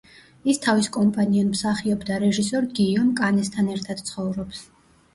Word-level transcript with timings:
ის 0.53 0.59
თავის 0.63 0.89
კომპანიონ 0.95 1.51
მსახიობ 1.51 2.07
და 2.09 2.19
რეჟისორ 2.25 2.73
გიიომ 2.81 3.15
კანესთან 3.23 3.73
ერთად 3.79 4.07
ცხოვრობს. 4.13 4.69